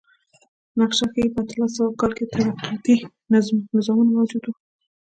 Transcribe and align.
نقشه 0.79 1.05
ښيي 1.13 1.27
په 1.33 1.39
اتلس 1.43 1.71
سوه 1.77 1.91
کال 1.99 2.11
کې 2.17 2.25
طبقاتي 2.33 2.95
نظامونه 3.75 4.11
موجود 4.17 4.43
و. 4.45 4.51